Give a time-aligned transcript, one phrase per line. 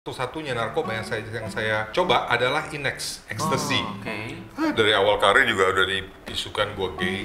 [0.00, 3.84] Satu-satunya narkoba yang saya yang saya coba adalah Inex, ecstasy.
[3.84, 4.32] Oh, Oke.
[4.56, 5.84] Ah, dari awal karir juga udah
[6.24, 7.20] diisukan gue gay,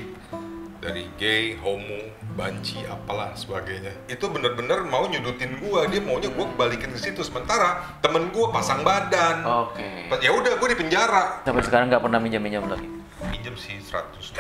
[0.84, 3.96] dari gay, homo, banci, apalah sebagainya.
[4.12, 7.24] Itu bener-bener mau nyudutin gue, dia maunya gue balikin ke situ.
[7.24, 9.48] Sementara temen gue pasang badan.
[9.72, 10.12] Oke.
[10.20, 11.48] Ya udah gue di penjara.
[11.48, 12.92] Sampai sekarang nggak pernah minjam-minjam lagi.
[13.32, 14.36] Pinjem sih 100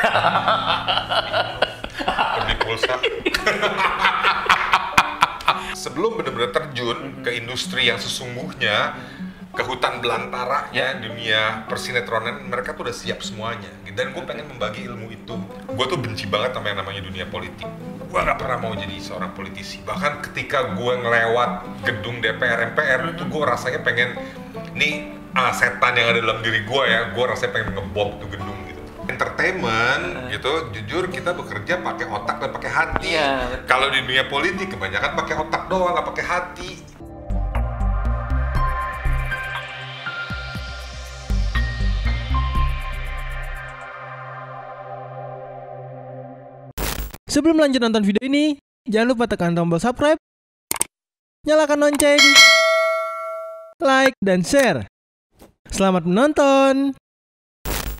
[2.35, 2.99] Beli pulsa.
[5.85, 8.97] Sebelum benar-benar terjun ke industri yang sesungguhnya,
[9.53, 10.97] ke hutan belantara ya.
[10.97, 13.69] dunia persinetronan mereka tuh udah siap semuanya.
[13.93, 15.37] Dan gue pengen membagi ilmu itu.
[15.69, 17.69] Gue tuh benci banget sama yang namanya dunia politik.
[18.09, 19.77] Gue gak pernah mau jadi seorang politisi.
[19.85, 24.17] Bahkan ketika gue ngelewat gedung DPR MPR itu gue rasanya pengen
[24.73, 28.54] nih ah, setan yang ada dalam diri gue ya gue rasanya pengen ngebom tuh gedung
[29.05, 33.67] entertainment gitu jujur kita bekerja pakai otak dan pakai hati Iya, betul.
[33.69, 36.71] kalau di dunia politik kebanyakan pakai otak doang nggak pakai hati
[47.25, 48.55] Sebelum lanjut nonton video ini,
[48.87, 50.15] jangan lupa tekan tombol subscribe,
[51.43, 52.21] nyalakan lonceng,
[53.83, 54.87] like, dan share.
[55.67, 56.95] Selamat menonton!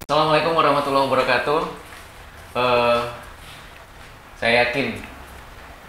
[0.06, 1.66] Assalamualaikum warahmatullahi wabarakatuh.
[2.54, 3.02] Eh,
[4.38, 5.02] saya yakin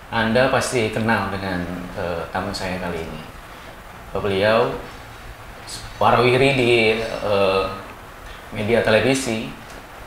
[0.09, 1.61] Anda pasti kenal dengan
[1.93, 3.21] eh, tamu saya kali ini.
[4.17, 4.73] Beliau
[6.01, 7.65] warawiri di eh,
[8.57, 9.53] media televisi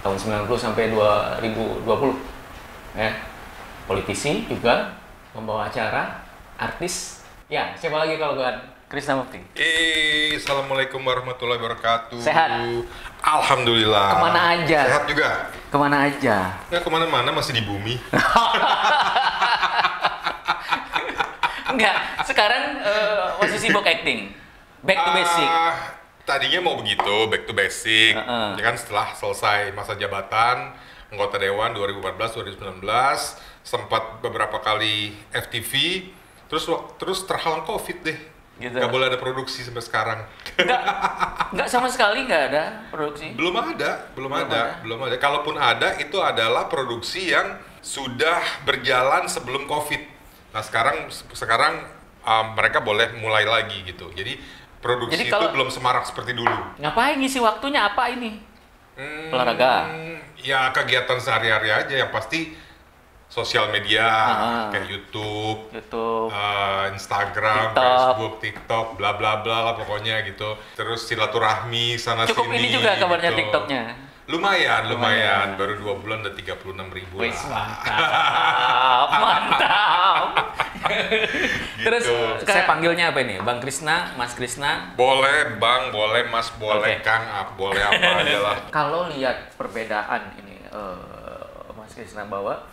[0.02, 1.86] tahun 90 sampai 2020.
[2.98, 3.14] Ya.
[3.86, 4.90] Politisi juga,
[5.38, 6.26] membawa acara,
[6.58, 7.22] artis.
[7.46, 8.58] Ya, siapa lagi kalau bukan
[8.90, 9.38] Krisna Mukti?
[9.54, 12.18] Eh, assalamualaikum warahmatullahi wabarakatuh.
[12.18, 12.50] Sehat?
[13.20, 14.10] Alhamdulillah.
[14.16, 14.80] Ke mana aja?
[14.88, 15.30] Sehat juga.
[15.70, 16.38] Ke mana aja?
[16.72, 18.00] Ya ke mana-mana masih di bumi.
[21.70, 21.96] Enggak,
[22.26, 24.34] sekarang eh, masih sibuk acting.
[24.82, 25.46] Back to basic.
[25.46, 25.76] Ah,
[26.26, 28.16] tadinya mau begitu, back to basic.
[28.18, 28.50] Heeh.
[28.58, 30.74] Ya kan setelah selesai masa jabatan
[31.10, 32.86] anggota dewan 2014-2019
[33.66, 36.06] sempat beberapa kali FTV
[36.50, 36.66] terus
[36.98, 38.20] terus terhalang covid deh.
[38.60, 38.76] Gitu.
[38.76, 40.20] Gak boleh ada produksi sampai sekarang.
[40.60, 40.82] Enggak,
[41.56, 43.32] enggak sama sekali enggak ada produksi.
[43.32, 44.84] Belum ada, belum, Belum ada, ada.
[44.84, 45.16] belum ada.
[45.16, 50.04] Kalaupun ada, itu adalah produksi yang sudah berjalan sebelum COVID.
[50.52, 51.88] Nah sekarang, sekarang
[52.22, 54.12] um, mereka boleh mulai lagi gitu.
[54.12, 54.36] Jadi
[54.80, 56.76] produksi Jadi itu kalau- belum semarak seperti dulu.
[56.76, 58.44] Ngapain ngisi waktunya apa ini?
[59.00, 59.88] Hmm, Olahraga.
[60.36, 62.52] Ya kegiatan sehari-hari aja yang pasti
[63.30, 64.68] sosial media Ah.
[64.70, 66.28] kayak YouTube, YouTube.
[66.28, 67.78] uh, Instagram, TikTok.
[67.78, 70.58] Facebook, TikTok, bla bla bla lah pokoknya gitu.
[70.74, 72.58] Terus silaturahmi sana Cukup sini.
[72.60, 73.40] ini juga kabarnya gitu.
[73.40, 73.84] TikToknya.
[74.28, 75.48] Lumayan, lumayan, Lumayan.
[75.58, 76.54] Baru dua bulan udah 36
[76.92, 77.66] ribu Wis lah.
[77.82, 80.26] mantap, mantap.
[81.80, 82.46] Terus Gitu.
[82.46, 83.38] saya panggilnya apa ini?
[83.40, 84.94] Bang Krisna, Mas Krisna.
[84.94, 87.04] Boleh bang, boleh mas, boleh Oke.
[87.04, 88.58] kang, ah, boleh apa aja lah.
[88.76, 91.38] Kalau lihat perbedaan ini eh,
[91.74, 92.70] Mas Krisna bahwa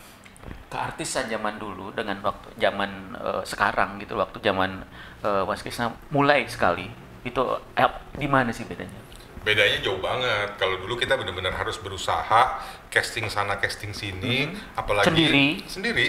[0.76, 4.84] keartisan zaman dulu dengan waktu zaman eh, sekarang gitu waktu zaman
[5.25, 6.92] eh, Mas Krisna mulai sekali
[7.25, 7.41] itu
[7.72, 7.88] eh,
[8.20, 9.00] di mana sih bedanya?
[9.41, 10.59] Bedanya jauh banget.
[10.60, 12.60] Kalau dulu kita benar-benar harus berusaha
[12.92, 15.47] casting sana, casting sini, apalagi Sendiri?
[15.70, 16.06] Sendiri.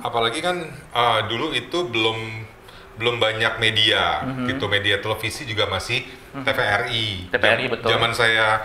[0.00, 0.64] Apalagi kan
[0.96, 2.48] uh, dulu itu belum
[2.96, 4.64] belum banyak media, gitu.
[4.64, 6.08] Media televisi juga masih
[6.40, 7.28] TVRI.
[7.28, 7.88] TVRI, Jam- betul.
[7.92, 8.64] Zaman saya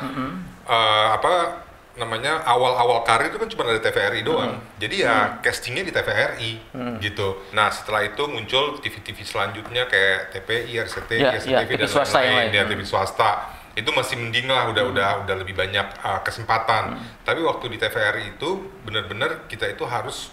[0.64, 1.65] uh, apa
[1.96, 4.60] namanya awal-awal karir itu kan cuma ada TVRI doang.
[4.76, 6.52] Jadi ya castingnya di TVRI
[7.00, 7.40] gitu.
[7.52, 11.88] Nah setelah itu muncul TV-TV selanjutnya kayak TPI, RCTI, Ya, SCTV ya, TV dan
[12.20, 12.36] lain-lain.
[12.36, 12.50] lain.
[12.52, 13.32] Ya, TV swasta.
[13.76, 16.96] Itu masih mending lah udah udah udah lebih banyak uh, kesempatan.
[17.24, 18.50] Tapi waktu di TVRI itu
[18.84, 20.32] benar-benar kita itu harus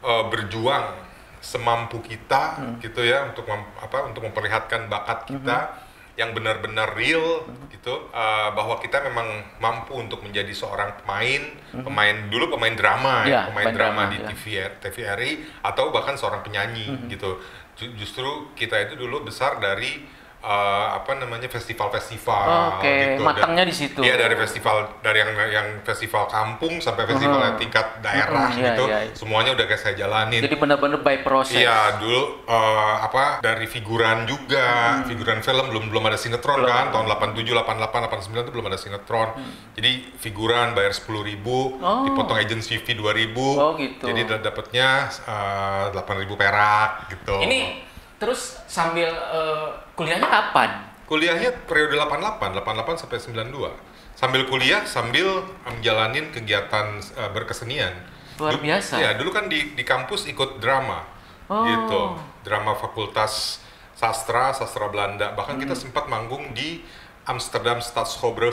[0.00, 0.92] uh, berjuang
[1.38, 5.70] semampu kita gitu ya untuk mem- apa untuk memperlihatkan bakat kita
[6.18, 8.10] yang benar-benar real gitu.
[8.10, 9.24] Uh, bahwa kita memang
[9.56, 14.18] mampu untuk menjadi seorang pemain pemain dulu pemain drama ya, Ya, pemain drama, drama, di
[14.18, 14.26] ya.
[14.28, 14.44] TV
[14.82, 17.38] TVRI atau bahkan seorang penyanyi gitu.
[17.78, 20.02] Ju- justru kita itu dulu besar dari
[20.40, 22.46] uh, apa namanya festival-festival
[22.76, 23.22] Oke, gitu.
[23.22, 24.00] matangnya Dan- di situ.
[24.00, 28.84] Iya dari festival dari yang yang festival kampung sampai festival yang tingkat daerah iya, gitu
[28.86, 28.98] iya.
[29.12, 30.40] semuanya udah kayak saya jalanin.
[30.40, 31.58] Jadi benar-benar by process.
[31.58, 34.66] Iya dulu uh, apa dari figuran juga
[35.04, 36.64] figuran film belum belum ada sinetron Hmm.
[36.64, 36.74] Belum.
[36.74, 39.28] kan tahun 87 88 89 itu belum ada sinetron
[39.72, 42.02] jadi figuran bayar sepuluh ribu Oh.
[42.02, 44.04] dipotong agency fee dua ribu Oh, gitu.
[44.04, 45.06] jadi da- dapatnya
[45.88, 47.87] delapan ribu perak gitu Ini
[48.18, 50.70] terus sambil eh, kuliahnya kapan?
[51.06, 53.18] kuliahnya periode 88 88 sampai
[53.48, 53.72] 92
[54.12, 57.94] sambil kuliah sambil menjalanin kegiatan uh, berkesenian
[58.36, 58.98] Luar Du- biasa.
[58.98, 61.16] ya dulu kan di di kampus ikut drama
[61.48, 61.64] Oh.
[61.64, 62.02] gitu
[62.44, 63.64] drama fakultas
[63.96, 65.32] sastra, sastra Belanda.
[65.32, 66.84] Bahkan kita sempat manggung di
[67.24, 68.52] Amsterdam Stadsschouwburg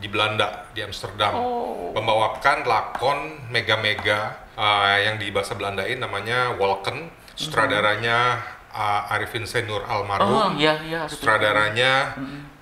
[0.00, 1.36] di Belanda, di Amsterdam.
[1.36, 1.92] Oh.
[1.92, 3.18] Membawakan lakon
[3.52, 7.12] mega-mega uh, yang di bahasa Belandain namanya Walken.
[7.36, 8.40] Sutradaranya
[8.72, 10.56] uh, Arifin Senur Oh, almarhum.
[10.56, 11.00] iya iya.
[11.04, 11.14] Arifin.
[11.14, 11.92] Sutradaranya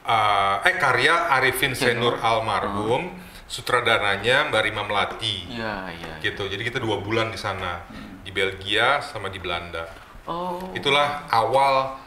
[0.03, 3.15] uh, eh karya Arifin Senur almarhum.
[3.51, 6.15] Sutradaranya Mbak Rima Melati Iya iya.
[6.23, 6.47] gitu.
[6.47, 7.83] Jadi kita dua bulan di sana
[8.23, 9.91] di Belgia sama di Belanda.
[10.23, 10.71] Oh.
[10.71, 11.99] Itulah awal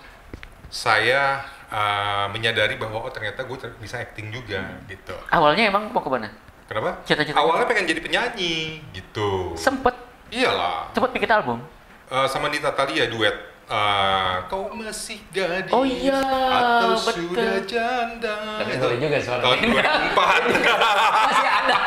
[0.71, 5.11] saya uh, menyadari bahwa oh ternyata gue ter- bisa acting juga gitu.
[5.29, 6.31] Awalnya emang mau ke mana?
[6.63, 7.03] Kenapa?
[7.03, 9.51] Cita-cita Awalnya pengen jadi penyanyi gitu.
[9.59, 9.93] Sempet
[10.31, 10.95] Iyalah.
[10.95, 11.59] sempet bikin album.
[12.07, 13.35] Uh, sama Nita Thalia duet.
[13.73, 17.33] Uh, kau masih gadis Oh iya, atau betul.
[17.33, 19.73] sudah janda Tapi boleh juga suara tahun ini.
[19.73, 20.13] 2004
[21.25, 21.77] Masih ada.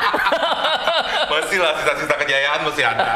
[1.33, 3.12] masih lah cita-cita kejayaan masih ada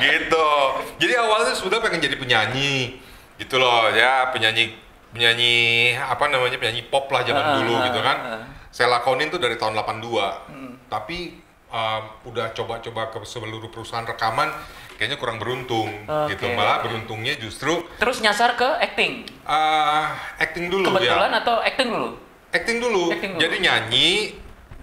[0.00, 0.48] gitu
[0.96, 2.98] jadi awalnya sudah pengen jadi penyanyi
[3.36, 4.74] gitu loh ya penyanyi
[5.10, 5.54] penyanyi
[5.94, 8.42] apa namanya penyanyi pop lah zaman Ah, dulu ah, gitu kan ah.
[8.68, 10.72] saya lakonin tuh dari tahun 82 Hmm.
[10.86, 11.38] tapi
[11.74, 14.46] um, udah coba-coba ke seluruh perusahaan rekaman
[14.94, 15.90] kayaknya kurang beruntung
[16.30, 16.54] gitu Oke.
[16.54, 19.26] malah beruntungnya justru Terus nyasar ke acting.
[19.42, 20.06] uh,
[20.38, 22.08] acting dulu Kebetulan ya atau acting dulu?
[22.54, 23.10] acting dulu.
[23.10, 23.42] Acting dulu.
[23.42, 24.10] Jadi nyanyi,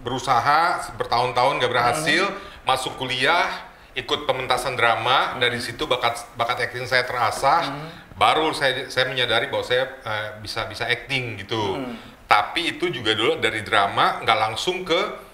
[0.03, 2.67] berusaha bertahun-tahun gak berhasil, Hmm.
[2.67, 3.47] masuk kuliah,
[3.95, 7.71] ikut pementasan drama, dari situ bakat bakat acting saya terasah.
[7.71, 7.87] Hmm.
[8.19, 11.79] Baru saya saya menyadari bahwa saya eh, bisa bisa acting gitu.
[11.79, 11.95] Hmm.
[12.27, 15.30] Tapi itu juga dulu dari drama nggak langsung ke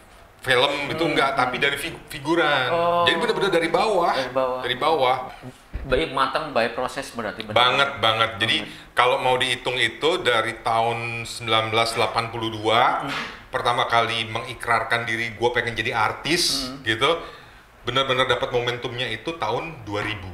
[0.48, 2.66] film itu enggak, tapi dari fig- figuran.
[2.66, 2.74] Hmm.
[2.74, 3.04] Oh.
[3.04, 4.14] Jadi benar-benar dari bawah.
[4.14, 4.60] Dari bawah.
[4.64, 5.18] Dari bawah.
[5.84, 7.44] Baik matang, baik proses berarti.
[7.44, 7.56] benar.
[7.56, 8.32] Banget banget.
[8.40, 8.58] Jadi
[8.92, 13.08] kalau mau dihitung itu dari tahun 1982
[13.48, 17.20] pertama kali mengikrarkan diri gue pengen jadi artis gitu.
[17.84, 20.28] Benar-benar dapat momentumnya itu tahun 2000.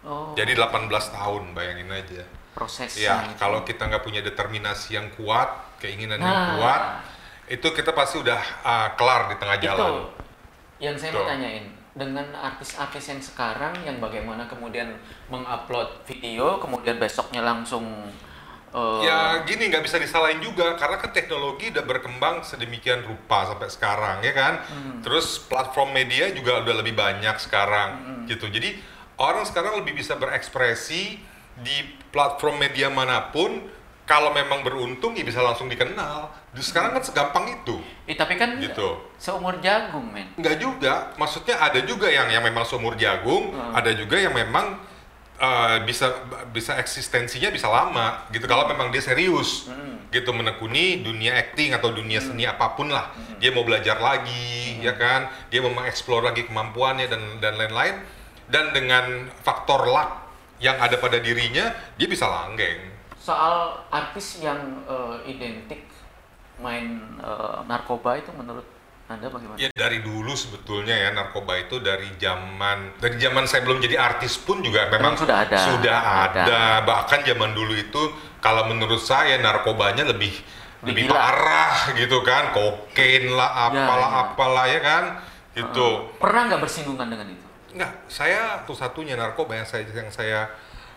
[0.00, 2.24] Oh, Jadi 18 tahun bayangin aja.
[2.50, 2.98] proses.
[2.98, 5.48] Ya kalau kita nggak punya determinasi yang kuat,
[5.78, 6.48] keinginan yang Nah.
[6.58, 6.82] kuat,
[7.50, 9.92] itu kita pasti udah uh, kelar di tengah itu jalan.
[10.78, 14.94] yang saya mau tanyain dengan artis-artis yang sekarang yang bagaimana kemudian
[15.26, 17.82] mengupload video kemudian besoknya langsung
[18.70, 23.66] eh, Ya gini nggak bisa disalahin juga karena kan teknologi udah berkembang sedemikian rupa sampai
[23.66, 24.62] sekarang ya kan.
[25.02, 28.46] Terus platform media juga udah lebih banyak sekarang gitu.
[28.46, 28.78] Jadi
[29.18, 31.18] orang sekarang lebih bisa berekspresi
[31.58, 31.76] di
[32.14, 33.79] platform media mana pun.
[34.10, 36.26] Kalau memang beruntung ya bisa langsung dikenal.
[36.50, 37.78] Di sekarang kan segampang itu.
[38.10, 38.98] eh, tapi kan Gitu.
[39.14, 43.70] seumur jagung men Nggak juga, maksudnya ada juga yang yang memang seumur jagung, Hmm.
[43.70, 44.82] ada juga yang memang
[45.38, 46.10] uh, bisa
[46.50, 48.50] bisa eksistensinya bisa lama gitu.
[48.50, 50.02] Kalau memang dia serius Hmm.
[50.10, 54.90] gitu menekuni dunia acting atau dunia seni apa pun lah, dia mau belajar lagi, Hmm.
[54.90, 55.30] ya kan?
[55.48, 57.94] Dia mau mengeksplor lagi kemampuannya dan dan lain-lain.
[58.50, 60.26] Dan dengan faktor luck
[60.58, 62.89] yang ada pada dirinya, dia bisa langgeng.
[63.20, 65.84] Soal artis yang eh, identik
[66.58, 68.64] main eh, narkoba itu menurut
[69.10, 73.82] anda bagaimana Ya dari dulu sebetulnya ya narkoba itu dari zaman dari zaman saya belum
[73.82, 75.58] jadi artis pun juga memang Memang sudah ada.
[75.58, 75.98] Sudah
[76.30, 76.42] Ada.
[76.46, 76.60] ada.
[76.86, 78.02] Bahkan zaman dulu itu
[78.38, 80.30] kalau menurut saya narkobanya lebih
[80.80, 84.20] Lebih lebih parah gitu kan, kokain lah, apalah ya.
[84.24, 85.04] apalah ya kan,
[85.52, 86.08] gitu.
[86.16, 87.46] pernah nggak bersinggungan dengan itu
[87.76, 90.48] Enggak, saya satu-satunya narkoba yang saya yang saya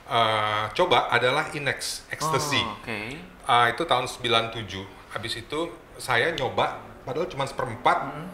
[0.06, 2.60] uh, coba adalah Inex, ecstasy.
[2.60, 3.00] Oh, oke
[3.44, 4.64] Ah, itu tahun 97.
[5.12, 5.60] Habis itu
[5.96, 7.98] saya nyoba, padahal cuma seperempat.
[8.08, 8.28] Hmm.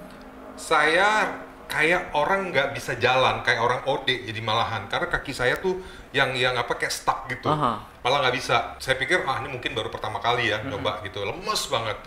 [0.53, 1.33] Saya
[1.65, 4.85] kayak orang nggak bisa jalan, kayak orang OD jadi malahan.
[4.85, 7.49] Karena kaki saya tuh yang yang apa kayak stuck gitu.
[7.49, 7.81] Aha.
[7.99, 8.77] Malah nggak bisa.
[8.77, 10.77] Saya pikir ah ini mungkin baru pertama kali ya Hmm.
[10.77, 11.97] nyoba gitu, lemes banget.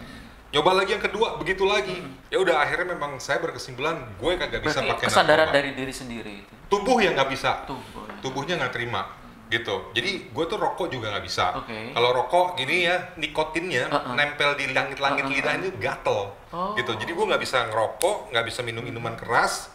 [0.52, 1.96] Nyoba lagi yang kedua, begitu lagi.
[2.28, 4.86] Ya udah akhirnya memang saya berkesimpulan gue kagak bisa Hmm.
[4.86, 5.56] berarti pakai kesadaran narkoba.
[5.58, 7.80] dari diri sendiri itu Tubuh yang nggak bisa tuh
[8.20, 9.04] tubuhnya nggak terima
[9.52, 11.92] gitu jadi gue tuh rokok juga nggak bisa Oke.
[11.92, 14.16] kalau rokok gini ya nikotinnya Uh-uh.
[14.16, 15.34] nempel di langit-langit Uh-uh.
[15.36, 16.76] lidah ini gatel Oh.
[16.76, 19.72] gitu jadi gue nggak bisa ngerokok nggak bisa minum minuman keras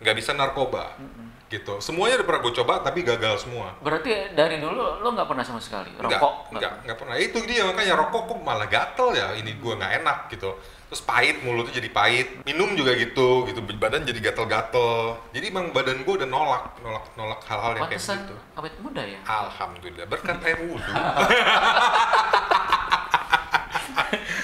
[0.00, 0.96] nggak bisa narkoba
[1.52, 5.44] gitu semuanya udah pernah gue coba tapi gagal semua Berarti dari dulu lo nggak pernah
[5.44, 6.54] sama sekali rokok?
[6.54, 7.16] enggak, enggak pernah.
[7.18, 9.34] Itu dia makanya rokok kok malah gatel ya.
[9.34, 10.54] Ini gua nggak enak gitu.
[10.92, 12.28] Terus pahit mulutnya jadi pahit.
[12.46, 13.58] Minum juga gitu, gitu.
[13.76, 15.18] Badan jadi gatel-gatel.
[15.34, 18.34] Jadi emang badan gua udah nolak, nolak, nolak hal-hal yang kayak gitu.
[18.54, 19.18] awet muda ya.
[19.26, 20.86] Alhamdulillah berkat air wudhu.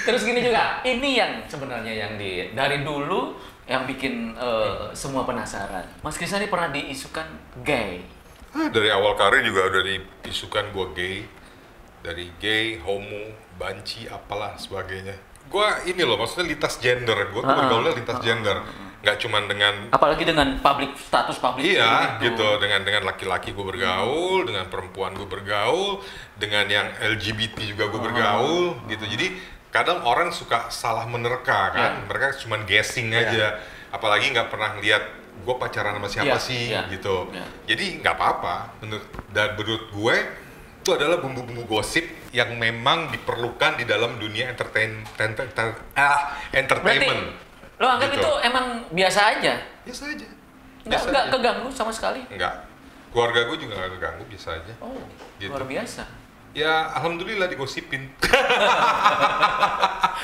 [0.09, 3.37] Terus gini juga, ini yang sebenarnya yang di dari dulu
[3.69, 5.85] yang bikin eh, semua penasaran.
[6.01, 7.29] Mas Krisna ini pernah diisukan
[7.61, 8.01] gay.
[8.57, 9.83] Ah, dari awal karir juga udah
[10.25, 11.29] diisukan gua gay.
[12.01, 15.13] Dari gay, homo, banci, apalah sebagainya.
[15.53, 17.29] Gua ini loh, maksudnya lintas gender.
[17.29, 18.59] Gua tuh Ah, bergaulnya lintas ah, gender.
[18.99, 22.59] nggak cuman dengan Apalagi dengan public status public Iya, gitu.
[22.59, 26.03] Dengan dengan laki-laki gue bergaul, dengan perempuan gue bergaul,
[26.35, 29.07] dengan yang LGBT juga gue bergaul, gitu.
[29.07, 29.39] Jadi
[29.79, 32.05] kadang orang suka salah menerka kan, Iya.
[32.05, 33.21] mereka cuma guessing Iya.
[33.25, 33.47] aja.
[33.89, 35.01] Apalagi nggak pernah lihat
[35.39, 37.31] gue pacaran sama siapa Iya, sih, iya, gitu.
[37.31, 37.47] iya.
[37.65, 38.75] Jadi nggak apa-apa.
[38.81, 40.17] Menurut dan menurut gue
[40.79, 46.59] itu adalah bumbu-bumbu gosip yang memang diperlukan di dalam dunia entertain, enter- enter- ah, Berarti
[46.59, 47.23] entertainment.
[47.79, 48.21] lo anggap Gitu.
[48.21, 49.55] itu emang biasa aja?
[49.87, 50.27] Biasa aja.
[50.27, 51.33] Nggak, Biasa nggak aja.
[51.33, 52.21] keganggu sama sekali?
[52.27, 52.55] Enggak.
[53.09, 54.75] Keluarga gue juga gak keganggu, biasa aja.
[54.81, 55.01] Oh,
[55.39, 55.49] Gitu.
[55.49, 56.03] luar biasa.
[56.53, 58.09] Ya, alhamdulillah digosipin.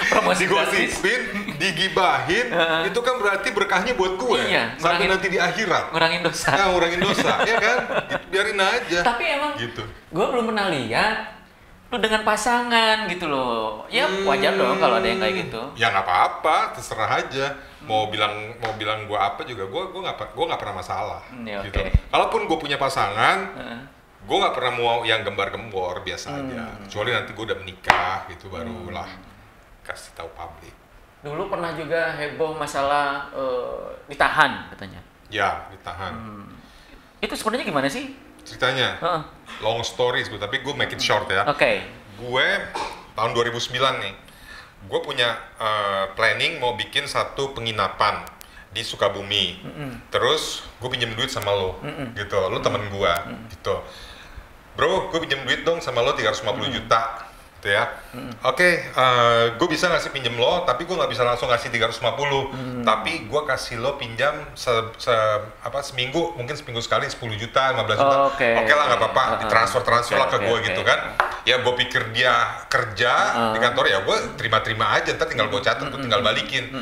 [0.04, 1.20] Promosi digosipin,
[1.56, 2.46] digibahin,
[2.84, 4.40] itu kan berarti berkahnya buat gue.
[4.44, 5.84] Iya, Sampai ngurangin- nanti di akhirat.
[5.90, 6.50] Ngurangin dosa.
[6.52, 7.78] Nah, ngurangin dosa, ya kan?
[8.04, 8.98] Gitu, biarin aja.
[9.02, 9.82] Tapi emang Gitu.
[9.86, 11.16] gue belum pernah lihat
[11.86, 13.86] lu dengan pasangan gitu loh.
[13.86, 14.26] Ya Hmm.
[14.26, 15.62] wajar dong kalau ada yang kayak gitu.
[15.74, 17.54] Ya nggak apa-apa, terserah aja.
[17.80, 21.20] Mau bilang mau bilang gue apa juga, gue gue nggak gue nggak pernah masalah.
[21.30, 21.78] Hmm, ya, gitu.
[21.78, 21.90] oke.
[22.10, 23.78] Kalaupun gue punya pasangan, Heeh.
[24.24, 26.48] Gue nggak pernah mau yang gembar-gembor biasa Hmm.
[26.48, 26.64] aja.
[26.82, 29.08] Kecuali nanti gue udah menikah gitu barulah
[29.82, 30.72] kasih tahu publik.
[31.20, 35.00] Dulu pernah juga heboh masalah eh, ditahan katanya.
[35.28, 36.12] Ya, ditahan.
[36.12, 36.48] Hmm.
[37.18, 38.12] Itu sebenarnya gimana sih?
[38.44, 39.22] Ceritanya Heeh.
[39.60, 41.44] long story sebut, tapi gue make it short ya.
[41.44, 41.80] Oke.
[42.14, 42.44] Gue
[43.14, 44.14] tahun 2009 nih,
[44.84, 48.24] gue punya eh, planning mau bikin satu penginapan
[48.68, 49.64] di Sukabumi.
[50.08, 51.78] Terus gue pinjam duit sama lo,
[52.12, 52.36] gitu.
[52.42, 53.12] Lo temen gue,
[53.48, 53.74] gitu.
[54.74, 57.22] Bro, gue pinjam duit dong sama lo 350 juta,
[57.56, 57.86] gitu ya.
[58.42, 58.90] Oke,
[59.54, 62.02] gue bisa ngasih pinjam lo, tapi gue nggak bisa langsung ngasih 350.
[62.82, 65.14] Tapi gue kasih lo pinjam se, se-
[65.60, 68.16] apa seminggu, mungkin seminggu sekali 10 juta, 15 juta.
[68.18, 68.48] Oh, oke.
[68.56, 69.40] Oke lah nggak apa-apa, Uh-uh.
[69.40, 70.98] ditransfer-transfer lah ke Oke, gue oke, gitu kan
[71.44, 72.32] ya gue pikir dia
[72.66, 73.12] kerja
[73.52, 76.72] di kantor ya gue terima-terima aja ntar tinggal gue catat gue tinggal balikin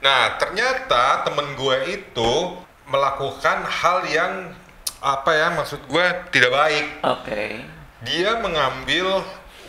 [0.00, 2.32] nah ternyata temen gue itu
[2.86, 4.56] melakukan hal yang
[5.06, 7.62] apa ya maksud gue tidak baik Oke.
[8.02, 9.22] dia mengambil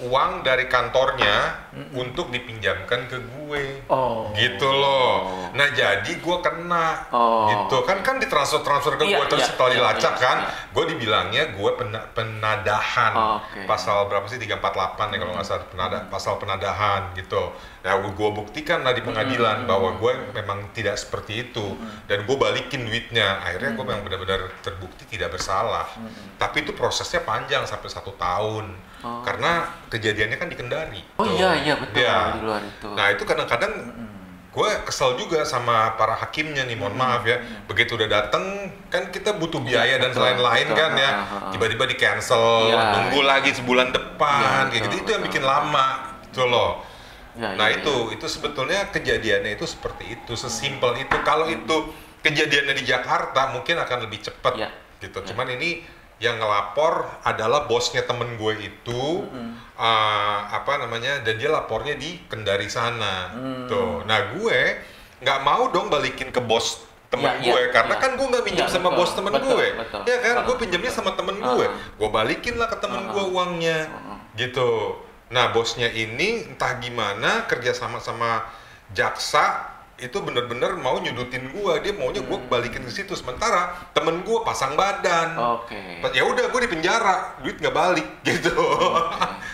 [0.06, 3.64] uang dari kantornya untuk dipinjamkan ke gue.
[3.90, 4.30] Oh.
[4.36, 5.50] gitu loh.
[5.54, 7.08] Nah jadi gue kena.
[7.10, 7.48] Oh.
[7.50, 7.82] gitu.
[7.88, 10.38] Kan kan ditransfer transfer ke Iya, gue terus iya, setelah iya, dilacak iya, kan?
[10.44, 10.52] iya.
[10.74, 13.14] gue dibilangnya gue pena- penadahan.
[13.16, 13.60] Oh, oke.
[13.66, 14.38] pasal berapa sih?
[14.38, 15.66] 348 ya kalau nggak salah.
[15.68, 17.44] Penada pasal penadahan gitu.
[17.86, 21.78] Nah gue buktikan lah di pengadilan bahwa gue memang tidak seperti itu.
[22.06, 23.42] Dan gue balikin duitnya.
[23.42, 25.88] Akhirnya gue memang benar-benar terbukti tidak bersalah.
[26.38, 29.22] Tapi itu prosesnya panjang sampai satu tahun Oh.
[29.22, 31.38] karena kejadiannya kan di Kendari Oh Tuh.
[31.38, 32.18] iya iya betul Iya.
[32.34, 32.90] di luar itu.
[32.98, 33.74] Nah itu kadang-kadang
[34.48, 37.38] gue kesel juga sama para hakimnya nih, mohon maaf ya.
[37.70, 38.42] Begitu udah dateng,
[38.90, 41.12] kan kita butuh biaya dan betul, lain-lain kan ya.
[41.54, 43.30] Tiba-tiba di cancel, Iya, nunggu iya.
[43.30, 44.88] lagi sebulan depan, Iya, kayak gitu.
[44.90, 45.30] betul, Itu yang betul.
[45.30, 45.88] bikin lama,
[46.26, 46.72] gitu loh.
[47.38, 51.16] Ya, Nah iya, itu, itu sebetulnya kejadiannya itu seperti itu, sesimpel itu.
[51.22, 51.94] Kalau itu
[52.26, 54.74] kejadiannya di Jakarta mungkin akan lebih cepat, Iya.
[54.98, 55.22] gitu.
[55.22, 55.86] Cuman ini
[56.18, 59.04] yang ngelapor adalah bosnya temen gue itu,
[59.78, 63.70] eh, apa namanya, dan dia lapornya di Kendari sana, Mm.
[63.70, 64.02] tuh.
[64.04, 64.60] Nah gue
[65.22, 68.02] nggak mau dong balikin ke bos temen Iya, iya, gue, karena iya.
[68.04, 70.02] kan gue nggak minjem Iya, sama betul, bos temen betul, gue, betul.
[70.10, 70.36] ya kan?
[70.44, 71.96] Gue pinjamnya sama temen gue, Uh-uh.
[71.96, 73.14] gue balikin lah ke temen Uh-uh.
[73.14, 74.18] gue uangnya, Uh-uh.
[74.36, 74.72] gitu.
[75.30, 78.48] Nah bosnya ini entah gimana kerja sama sama
[78.92, 81.78] jaksa itu bener-bener mau nyudutin gua.
[81.78, 83.14] Dia maunya gua balikin ke situ.
[83.14, 85.34] Sementara temen gua pasang badan.
[85.58, 86.06] Oke.
[86.14, 87.34] ya udah gue di penjara.
[87.42, 88.08] Duit nggak balik.
[88.28, 88.54] Gitu.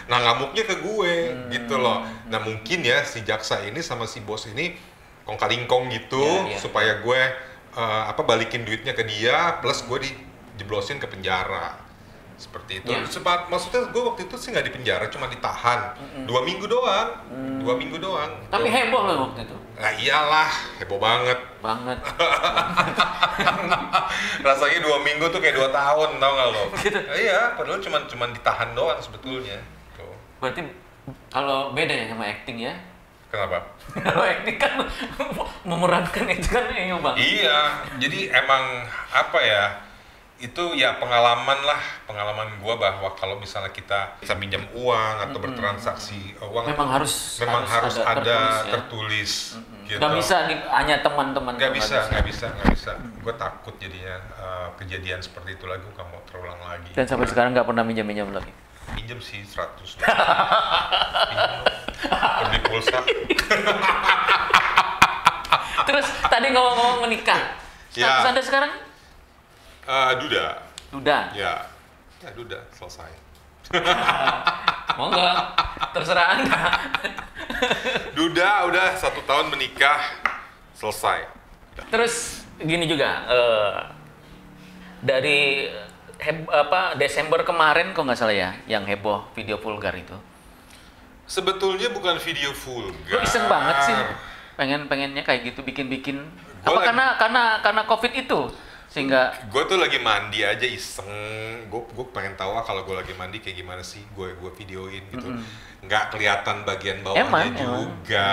[0.04, 1.14] Nah ngamuknya ke gue.
[1.50, 2.04] Gitu loh.
[2.28, 4.76] Nah mungkin ya si jaksa ini sama si bos ini
[5.24, 6.58] kong kalingkong gitu Iya, iya.
[6.60, 7.22] supaya gue
[7.74, 11.80] eh, apa balikin duitnya ke dia plus gue dijeblosin ke penjara.
[12.36, 12.92] Seperti itu.
[12.92, 13.08] Iya.
[13.08, 15.96] Sepa- maksudnya gue waktu itu sih nggak di penjara cuma ditahan.
[16.28, 17.16] Dua minggu doang.
[17.64, 18.44] Dua minggu doang.
[18.52, 19.56] Tapi heboh loh waktu itu.
[19.74, 21.40] Nah iyalah, heboh banget.
[21.60, 21.98] Banget.
[24.48, 26.64] Rasanya dua minggu tuh kayak dua tahun, tau gak lo?
[26.84, 27.00] Gitu.
[27.00, 29.58] Iya, padahal cuma cuma ditahan doang sebetulnya.
[29.98, 30.14] Tuh.
[30.38, 30.62] Berarti
[31.34, 32.74] kalau beda ya sama acting ya?
[33.34, 33.66] Kenapa?
[34.06, 34.78] Kalau acting kan
[35.66, 37.18] memerankan itu kan yang bang.
[37.18, 39.74] Iya, jadi emang apa ya?
[40.42, 46.36] Itu ya pengalaman lah, pengalaman gua bahwa kalau misalnya kita bisa minjam uang atau bertransaksi
[46.44, 48.74] uang Memang harus memang harus, ada, tertulis ya.
[48.76, 49.32] tertulis,
[49.88, 50.00] gitu.
[50.04, 51.54] Nggak bisa nih, hanya teman-teman.
[51.56, 52.92] nggak tuh, bisa, nggak bisa, nggak bisa.
[53.24, 56.92] Gue takut jadinya eh, kejadian seperti itu lagi, nggak mau terulang lagi.
[56.92, 58.52] Dan sampai sekarang nggak pernah minjam-minjam lagi.
[59.00, 61.66] Pinjem sih 100 Pinjem dong.
[62.44, 63.00] Beli pulsa.
[65.88, 67.40] Terus tadi ngomong-ngomong menikah.
[67.96, 68.20] Ya.
[68.20, 68.72] Status Anda sekarang?
[69.84, 70.46] Eh, Duda,
[70.90, 71.18] Duda.
[71.34, 71.68] ya,
[72.20, 73.12] ya Duda selesai.
[74.98, 75.36] Mau nggak?
[75.92, 76.60] Terserah Anda.
[78.18, 80.00] Duda udah satu tahun menikah
[80.74, 81.28] selesai.
[81.90, 83.76] Terus gini juga eh,
[85.02, 85.68] dari
[86.18, 90.16] heb- apa Desember kemarin kok nggak salah ya yang heboh video vulgar itu.
[91.26, 93.20] Sebetulnya bukan video Lu vulgar.
[93.20, 93.96] iseng banget sih.
[94.54, 96.24] Pengen pengennya kayak gitu bikin-bikin.
[96.64, 98.40] Apa lagi- karena karena karena Covid itu
[98.94, 101.10] sehingga Gue tuh lagi mandi aja iseng.
[101.66, 104.06] Gue gue pengen tahu ah kalau gue lagi mandi kayak gimana sih.
[104.14, 105.34] Gue gue videoin gitu.
[105.82, 108.32] Nggak kelihatan bagian bawahnya Emang, juga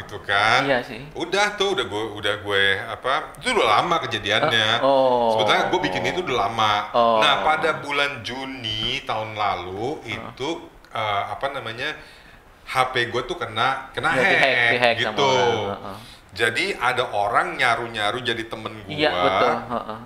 [0.00, 0.64] gitu kan.
[0.64, 1.04] Iya sih.
[1.12, 4.80] Udah tuh udah gue udah gue apa itu udah lama kejadiannya.
[4.80, 5.36] Ah, oh.
[5.36, 6.74] Sebetulnya gue bikin itu udah lama.
[6.96, 7.20] Oh.
[7.20, 10.48] Nah pada bulan Juni tahun lalu itu
[10.96, 11.92] eh, apa namanya
[12.70, 15.28] HP gue tuh kena kena Ya, hack, dihack sama gitu.
[15.28, 15.96] orang, heeh.
[16.30, 19.54] Jadi ada orang nyaru-nyaru jadi temen gue iya betul.
[19.74, 19.98] heeh.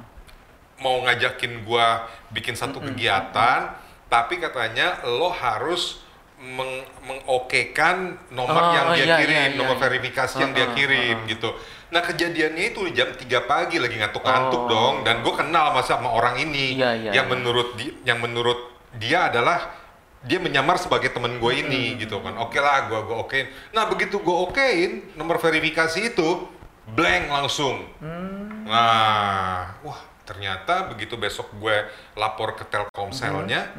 [0.74, 3.72] mau ngajakin gua bikin satu kegiatan,
[4.08, 6.02] tapi katanya lo harus
[6.36, 9.82] meng mengokekan nomor Oh, yang dia iya, kirim, iya, nomor iya.
[9.86, 11.48] verifikasi yang dia Uh-uh, kirim gitu.
[11.88, 14.68] Nah kejadiannya itu di jam 3 pagi lagi ngantuk-ngantuk Oh.
[14.68, 17.32] dong, dan gue kenal sama sama orang ini Iya, iya, yang iya.
[17.32, 18.58] menurut di, yang menurut
[18.98, 19.72] dia adalah
[20.24, 22.34] dia menyamar sebagai temen gue ini gitu kan.
[22.40, 23.46] Oke lah, gue gue okein.
[23.76, 26.48] Nah begitu gue okein nomor verifikasi itu
[26.96, 27.84] blank langsung.
[28.00, 28.64] Hmm.
[28.64, 31.84] Nah, wah ternyata begitu besok gue
[32.16, 33.76] lapor ke Telkomselnya,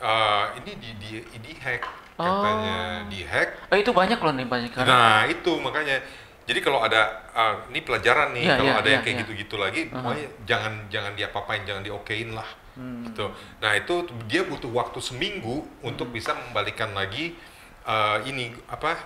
[0.00, 1.10] eh, ini di di
[1.40, 1.82] di hack
[2.20, 3.72] katanya di hack.
[3.72, 4.84] Oh, itu banyak loh nih banyak kan.
[4.84, 6.04] Nah itu makanya.
[6.44, 9.22] Jadi kalau ada eh, ini pelajaran nih, Iya, kalau iya, ada yang iya, kayak iya.
[9.24, 12.48] gitu-gitu lagi, pokoknya jangan jangan diapa-apain, jangan diokein lah.
[12.80, 13.04] Hmm.
[13.04, 13.28] Gitu.
[13.58, 13.94] Nah itu
[14.24, 17.36] dia butuh waktu seminggu untuk bisa membalikan lagi
[17.82, 18.96] eh, ini apa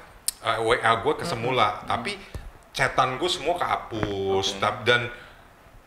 [0.40, 1.86] eh, WA gue ke semula, Hmm.
[1.88, 2.14] tapi
[2.70, 5.10] chatan gue semua kehapus Tap- dan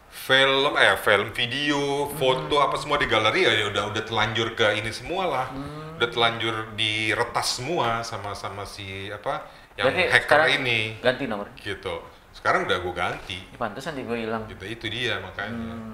[0.10, 1.80] film eh film video
[2.12, 2.66] foto Hmm.
[2.66, 5.96] apa semua di galeri ya udah udah telanjur ke ini semua lah Hmm.
[5.96, 11.48] udah telanjur diretas semua sama sama si apa yang Berarti hacker ini ganti nomor.
[11.58, 12.02] gitu
[12.32, 14.48] sekarang udah gue ganti Ya, Pantesan di gue hilang.
[14.48, 15.94] gitu itu dia makanya Hmm.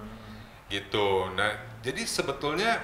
[0.74, 2.82] Gitu nah jadi sebetulnya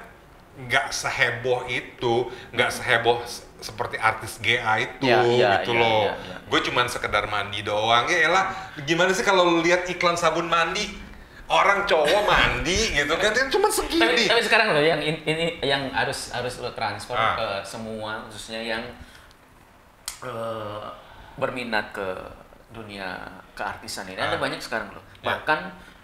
[0.59, 3.23] nggak seheboh itu nggak seheboh
[3.57, 6.37] seperti artis GA itu Ya, ya, gitu ya, loh ya, ya.
[6.45, 8.45] gue cuman sekedar mandi doang ya elah
[8.79, 10.83] gimana sih kalau lihat iklan sabun mandi
[11.47, 15.45] orang cowok mandi gitu kan dia cuma Tapi, segini tapi sekarang loh yang in- ini
[15.61, 17.35] yang harus harus lo transfer Ah.
[17.35, 18.83] ke semua khususnya yang
[20.21, 20.83] eh,
[21.35, 22.07] berminat ke
[22.69, 23.15] dunia
[23.55, 24.41] keartisan ini ada Ah.
[24.41, 25.01] banyak sekarang loh.
[25.19, 25.33] Ya.
[25.33, 25.59] Bahkan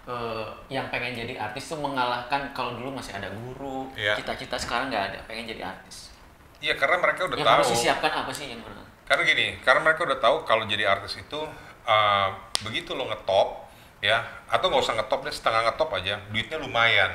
[0.06, 4.14] eh, yang pengen jadi artis tuh mengalahkan kalau dulu masih ada guru, Ya.
[4.14, 6.14] cita-cita sekarang nggak ada, pengen jadi artis.
[6.62, 8.86] Iya karena mereka udah yang tahu harus disiapkan apa sih yang benar?
[9.06, 11.40] Karena gini, karena mereka udah tahu kalau jadi artis itu
[11.86, 12.28] uh,
[12.64, 13.68] begitu lo ngetop
[14.02, 17.12] ya, atau nggak usah ngetop deh setengah ngetop aja, duitnya lumayan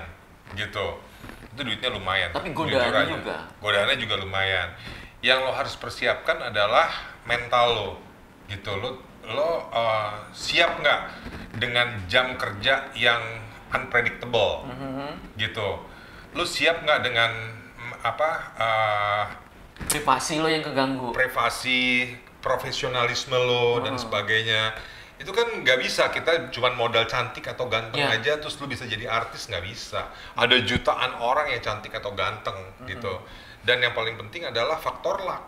[0.55, 0.99] gitu.
[1.51, 2.31] Itu duitnya lumayan.
[2.31, 3.35] Tapi godaannya juga.
[3.59, 4.71] Godaannya juga lumayan.
[5.19, 6.89] Yang lo harus persiapkan adalah
[7.27, 7.89] mental lo,
[8.47, 8.71] gitu.
[8.79, 11.01] Lo lo uh, siap nggak
[11.61, 13.21] dengan jam kerja yang
[13.71, 14.65] unpredictable,
[15.35, 15.79] gitu.
[16.33, 17.31] Lo siap nggak dengan
[17.77, 18.29] mm, apa?
[18.57, 19.23] uh,
[19.81, 21.09] Privasi lo yang keganggu.
[21.11, 24.73] privasi, profesionalisme lo dan sebagainya.
[25.21, 28.09] Itu kan nggak bisa kita cuman modal cantik atau ganteng Ya.
[28.17, 30.09] aja terus lu bisa jadi artis nggak bisa.
[30.33, 32.57] Ada jutaan orang yang cantik atau ganteng
[32.89, 33.21] gitu.
[33.61, 35.45] Dan yang paling penting adalah faktor luck.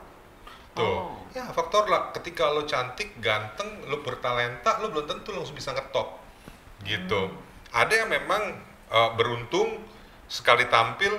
[0.74, 0.84] Tuh.
[0.84, 1.24] Oh.
[1.34, 2.14] Ya, faktor luck.
[2.14, 6.22] Ketika lo cantik, ganteng, lo bertalenta, lo belum tentu langsung bisa ngetop.
[6.86, 7.30] Gitu.
[7.74, 8.54] Ada yang memang
[8.94, 9.82] eh, beruntung
[10.30, 11.14] sekali tampil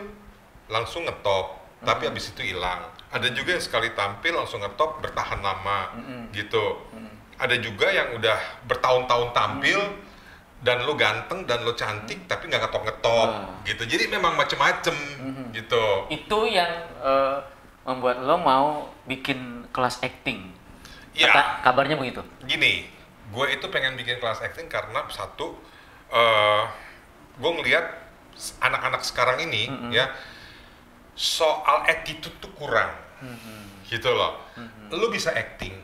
[0.71, 2.89] langsung ngetop, tapi habis itu hilang.
[3.15, 5.95] Ada juga yang sekali tampil langsung ngetop bertahan lama
[6.35, 6.83] gitu.
[7.39, 9.79] Ada juga yang udah bertahun-tahun tampil
[10.65, 13.63] dan lo ganteng dan lo cantik tapi nggak ngetop-ngetop Wah.
[13.69, 13.85] gitu.
[13.85, 14.97] Jadi memang macem-macem
[15.53, 16.09] gitu.
[16.11, 16.73] Itu yang
[17.05, 17.39] eh,
[17.85, 18.69] membuat lo mau
[19.05, 20.49] bikin kelas acting.
[21.13, 21.29] Iya.
[21.29, 22.25] Kata- kabarnya begitu.
[22.43, 22.89] Gini,
[23.31, 25.55] gue itu pengen bikin kelas acting karena satu,
[26.09, 26.63] eh
[27.35, 27.87] gue ngelihat
[28.61, 30.11] anak-anak sekarang ini ya
[31.15, 32.91] soal attitude tuh kurang,
[33.87, 34.43] gitu loh.
[34.91, 35.75] Lo bisa acting,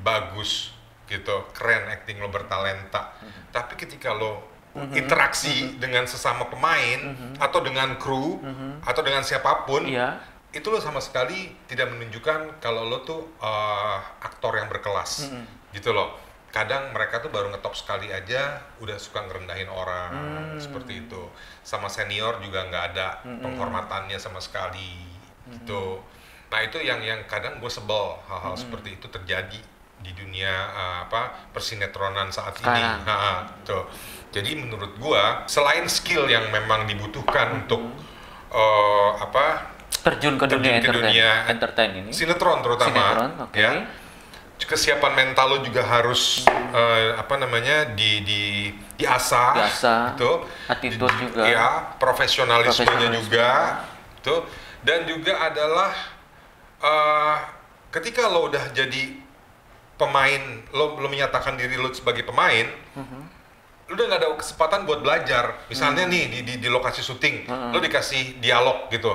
[0.00, 0.72] bagus,
[1.04, 3.12] gitu, keren acting lo bertalenta.
[3.50, 4.48] Tapi ketika lo
[4.94, 8.40] interaksi dengan sesama pemain atau dengan kru
[8.80, 10.16] atau dengan siapa pun, Iya.
[10.52, 15.32] Itu lo sama sekali tidak menunjukkan kalau lo tuh uh, aktor yang berkelas.
[15.72, 16.20] Gitu loh.
[16.52, 20.12] Kadang mereka tuh baru ngetop sekali aja udah suka ngerendahin orang
[20.60, 21.22] seperti itu.
[21.64, 25.08] Sama senior juga nggak ada penghormatannya sama sekali.
[25.48, 25.96] Gitu.
[26.52, 29.60] Nah itu yang yang kadang gue sebel hal-hal seperti itu terjadi
[30.02, 32.82] di dunia uh, apa persinetronan saat ini.
[33.06, 33.86] Ha, tuh.
[34.34, 37.80] jadi menurut gua selain skill yang memang dibutuhkan untuk
[38.50, 42.10] uh, apa Terjun ke dunia Terjun ke entertain, dunia entertain ini.
[42.10, 43.54] sinetron terutama Sinetron, oke.
[43.54, 43.72] ya
[44.58, 48.42] kesiapan mental lo juga harus eh, apa namanya di di
[48.94, 50.02] diasah Diasah.
[50.14, 51.42] gitu Attitude juga.
[51.44, 51.66] ya
[51.98, 53.26] profesionalismenya Profesionalisme.
[53.26, 53.50] juga
[54.16, 54.34] gitu
[54.80, 55.90] dan juga adalah
[56.78, 57.36] eh,
[57.90, 59.18] ketika lo udah jadi
[59.94, 63.21] pemain lo lo menyatakan diri lo sebagai pemain Mhm.
[63.92, 65.68] Lu udah nggak ada kesempatan buat belajar Hmm.
[65.68, 69.12] misalnya nih di, di di lokasi syuting lo dikasih dialog gitu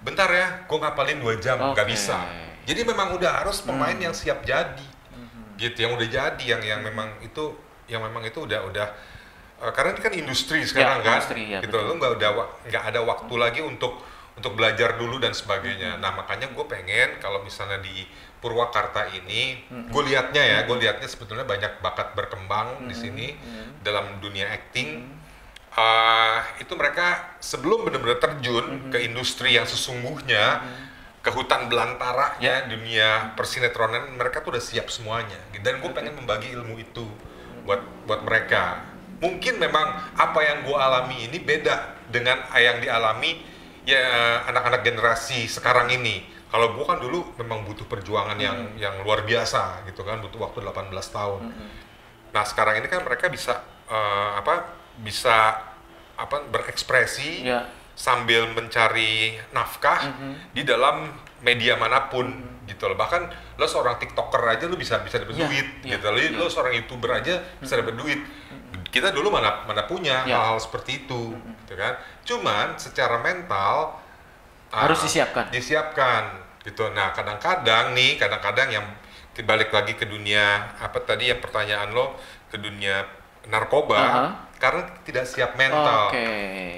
[0.00, 1.74] bentar ya gue ngapalin dua jam nggak Hmm.
[1.74, 1.82] Oke.
[1.82, 1.90] Hmm.
[1.90, 2.18] bisa
[2.62, 4.86] jadi memang udah harus pemain yang siap jadi
[5.54, 7.50] gitu yang udah jadi yang yang memang itu
[7.84, 8.86] yang memang itu udah udah
[9.58, 11.90] eh, karena ini kan industri sekarang kan industri, ya, gitu betul.
[11.90, 12.30] lu nggak udah
[12.64, 13.98] nggak ada waktu lagi untuk
[14.32, 18.06] untuk belajar dulu dan sebagainya nah makanya gue pengen kalau misalnya di
[18.42, 23.26] Purwakarta ini gue liatnya ya gue liatnya sebetulnya banyak bakat berkembang di sini
[23.86, 25.06] dalam dunia acting.
[25.72, 30.60] Eh, itu mereka sebelum benar-benar terjun ke industri yang sesungguhnya
[31.22, 35.38] ke hutan belantara ya dunia persinetronan mereka tuh udah siap semuanya.
[35.62, 37.06] Dan gue pengen membagi ilmu itu
[37.62, 37.78] buat
[38.10, 38.90] buat mereka.
[39.22, 43.38] Mungkin memang apa yang gue alami ini beda dengan yang dialami
[43.86, 44.02] ya
[44.50, 49.82] anak-anak generasi sekarang ini kalau gue kan dulu memang butuh perjuangan yang yang luar biasa
[49.84, 51.42] gitu kan butuh waktu 18 tahun
[52.30, 54.68] Nah sekarang ini kan mereka bisa eh, apa
[55.00, 55.56] bisa
[56.14, 57.64] apa berekspresi Ya.
[57.92, 60.12] sambil mencari nafkah
[60.48, 62.24] di dalam media mana pun
[62.64, 62.96] gitu loh.
[62.96, 63.22] Bahkan
[63.56, 66.06] lo seorang tiktoker aja lo bisa bisa dapat Ya, duit ya, gitu.
[66.08, 68.20] Lo, lo seorang youtuber aja bisa dapat duit.
[68.88, 70.40] Kita dulu mana mana punya Ya.
[70.40, 71.96] hal-hal seperti itu, gitu kan?
[72.24, 74.00] Cuman secara mental
[74.72, 75.52] Harus disiapkan.
[75.52, 76.88] disiapkan gitu.
[76.90, 78.86] Nah kadang-kadang nih, kadang-kadang yang
[79.42, 82.14] balik lagi ke dunia apa tadi yang pertanyaan lo
[82.52, 83.00] ke dunia
[83.48, 84.24] narkoba Aha.
[84.60, 86.12] karena tidak siap mental.
[86.12, 86.28] Oke.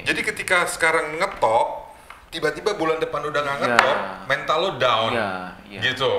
[0.06, 1.92] Jadi ketika sekarang ngetop,
[2.30, 3.62] tiba-tiba bulan depan udah nggak Ya.
[3.68, 5.30] ngetop, mental lo down, Ya,
[5.68, 5.80] ya.
[5.82, 6.12] gitu.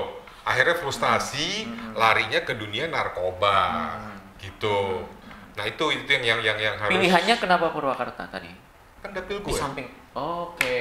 [0.46, 1.66] Akhirnya frustasi,
[1.98, 3.98] larinya ke dunia narkoba,
[4.38, 5.02] gitu.
[5.58, 6.92] Nah itu itu yang yang yang, yang harus.
[6.94, 8.52] Pilihannya kenapa Purwakarta tadi?
[8.96, 9.86] kan dapil Di gue, samping.
[10.14, 10.78] Oke.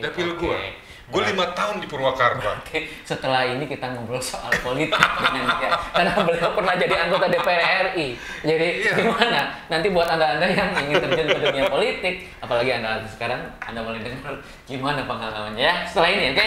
[0.00, 0.40] dapil oke.
[0.40, 0.58] gue.
[1.04, 2.64] Gue lima tahun di Purwakarta.
[2.64, 5.76] Oke, setelah ini kita ngobrol soal politik dengan dia.
[5.92, 8.16] Karena beliau pernah jadi anggota DPR RI.
[8.40, 8.92] Jadi Iya.
[8.96, 9.40] gimana?
[9.68, 14.40] Nanti buat anda-anda yang ingin terjun ke dunia politik, apalagi anda sekarang, anda boleh dengar
[14.64, 15.74] gimana pengalamannya ya.
[15.84, 16.46] Setelah ini, oke?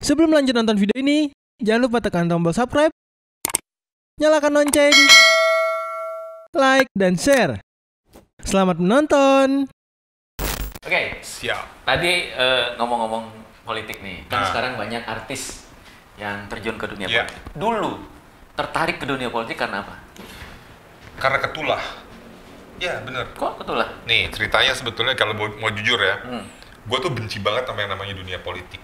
[0.00, 1.28] Sebelum lanjut nonton video ini,
[1.60, 2.94] jangan lupa tekan tombol subscribe,
[4.16, 4.96] nyalakan lonceng,
[6.56, 7.60] like, dan share.
[8.40, 9.75] Selamat menonton!
[10.86, 11.18] Oke.
[11.20, 11.82] Siap.
[11.82, 13.24] Tadi eh, ngomong-ngomong
[13.62, 14.48] politik nih, kan Nah.
[14.48, 15.66] sekarang banyak artis
[16.14, 17.26] yang terjun ke dunia Iya.
[17.26, 17.42] politik.
[17.52, 17.90] Dulu
[18.54, 19.94] tertarik ke dunia politik karena apa?
[21.18, 21.82] Karena ketulah.
[22.78, 23.26] Ya bener.
[23.32, 23.88] Kok ketulah?
[24.04, 26.44] Nih ceritanya sebetulnya kalau mau, mau jujur ya, Hmm.
[26.84, 28.78] gue tuh benci banget sama yang namanya dunia politik,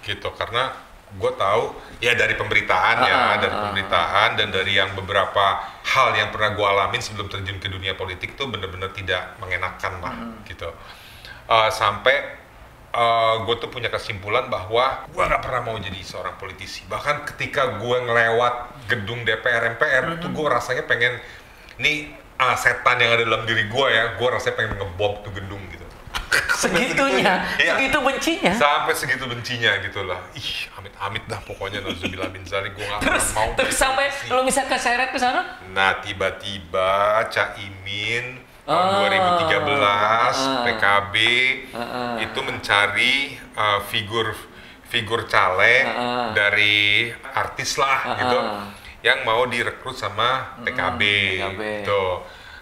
[0.00, 0.30] gitu.
[0.32, 0.70] Karena
[1.12, 1.62] gue tahu
[1.98, 6.54] ya dari pemberitaan ya, Ah, dari ah, pemberitaan dan dari yang beberapa hal yang pernah
[6.54, 10.40] gue alamin sebelum terjun ke dunia politik tuh bener-bener tidak mengenakan lah, Hmm.
[10.46, 10.70] gitu.
[11.44, 12.38] Eh, sampai
[13.48, 16.84] gue tuh punya kesimpulan bahwa gue nggak pernah mau jadi seorang politisi.
[16.84, 21.16] Bahkan ketika gue ngelewat gedung DPR MPR tuh gue rasanya pengen
[21.80, 25.62] nih ah, setan yang ada dalam diri gue ya, gue rasanya pengen ngebom tuh gedung
[25.72, 25.80] gitu.
[26.62, 27.80] Segitunya, Iya.
[27.80, 28.52] segitu bencinya.
[28.54, 30.20] Sampai segitu bencinya gitu lah.
[30.36, 34.68] Ih, amit-amit dah pokoknya Nauzubillah bin Zalik gue gak Terus, mau terus sampai lo bisa
[34.68, 35.58] keseret ke sana?
[35.72, 38.94] Nah, tiba-tiba Caimin tahun Ah.
[39.00, 40.62] 2013 Ah.
[40.62, 41.14] PKB
[41.72, 42.14] Ah.
[42.18, 43.14] itu mencari
[43.52, 44.32] uh, figur
[44.84, 46.30] figur caleg Ah.
[46.30, 48.16] dari artis lah Ah.
[48.16, 48.38] gitu
[49.02, 51.02] yang mau direkrut sama PKB,
[51.34, 51.60] PKB.
[51.82, 52.04] gitu.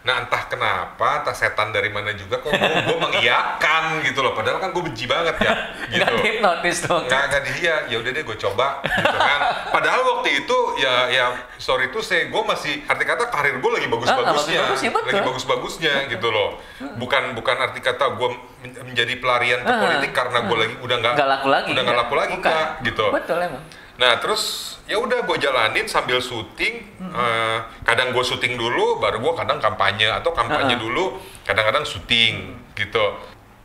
[0.00, 4.32] Nah entah kenapa, entah setan dari mana juga kok gue mengiyakan gitu loh.
[4.32, 5.52] Padahal kan gue benci banget ya.
[5.90, 5.98] Gitu.
[5.98, 7.02] Nggak dihipnotis dong.
[7.02, 11.26] nggak nggak dia ya udah deh gue coba gitu kan padahal waktu itu ya ya
[11.56, 14.22] sorry tuh saya gue masih arti kata karir gue lagi bagus bagusnya
[14.56, 15.08] Ah, bagus-bagus, ya, betul.
[15.10, 16.62] lagi bagus bagusnya gitu loh
[16.94, 18.28] bukan bukan arti kata gue
[18.62, 21.90] men- menjadi pelarian ke Ah, politik karena gue lagi udah nggak laku lagi, udah nggak
[21.90, 22.02] nggak?
[22.06, 22.46] laku lagi Bukan.
[22.46, 23.64] nggak gitu Betul emang.
[24.00, 24.42] Nah terus
[24.88, 26.88] ya udah gue jalanin sambil syuting.
[26.98, 30.80] Eh, kadang gue syuting dulu, baru gue kadang kampanye atau kampanye Ah.
[30.80, 31.04] dulu,
[31.44, 33.04] kadang-kadang syuting gitu.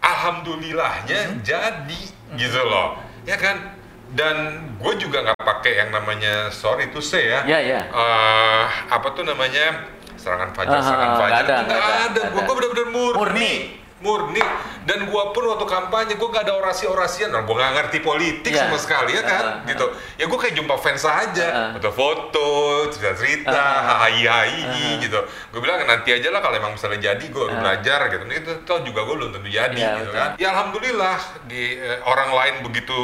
[0.01, 2.01] Alhamdulillahnya jadi
[2.35, 3.73] gitu loh, ya kan.
[4.05, 4.35] Dan
[4.77, 7.41] gue juga nggak pakai yang namanya sorry to say ya.
[7.43, 7.81] Ya, ya.
[7.83, 12.05] Eh, apa tuh namanya serangan fajar, Ah, serangan nggak fajar ada, nggak nggak ada, ada.
[12.05, 12.45] nggak Gue ada.
[12.45, 13.17] gue bener-bener murni.
[13.17, 13.53] Murni.
[13.95, 14.43] Murni.
[14.83, 17.31] Dan gue pun waktu kampanye gue nggak ada orasi-orasian.
[17.31, 18.67] Nah, gue nggak ngerti politik Ya.
[18.67, 19.65] sama sekali ya kan, Ah, ah.
[19.65, 19.85] gitu.
[20.19, 21.69] Ya gue kayak jumpa fans aja, Ah.
[21.73, 22.47] foto foto,
[22.91, 23.97] cerita-cerita, Ah, ah.
[24.03, 24.67] hai hai
[24.99, 25.15] gitu.
[25.49, 27.55] Gue bilang nanti aja lah kalau emang misalnya jadi gue Ah.
[27.55, 28.23] belajar gitu.
[28.27, 30.13] Itu tau juga gue belum tentu jadi Iya, gitu betul.
[30.13, 30.29] kan.
[30.35, 32.99] Ya alhamdulillah di eh, orang lain begitu